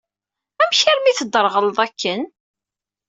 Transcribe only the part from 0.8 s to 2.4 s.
armi teddreɣleḍ akken?